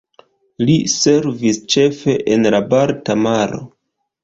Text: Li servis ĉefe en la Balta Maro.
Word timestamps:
Li 0.69 0.77
servis 0.93 1.59
ĉefe 1.75 2.17
en 2.37 2.51
la 2.57 2.65
Balta 2.73 3.19
Maro. 3.27 3.65